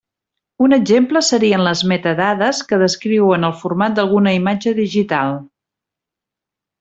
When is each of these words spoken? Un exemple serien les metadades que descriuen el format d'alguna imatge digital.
Un 0.67 0.71
exemple 0.77 1.21
serien 1.27 1.65
les 1.67 1.83
metadades 1.91 2.61
que 2.71 2.79
descriuen 2.85 3.47
el 3.53 3.55
format 3.61 3.97
d'alguna 3.99 4.33
imatge 4.39 4.75
digital. 4.85 5.37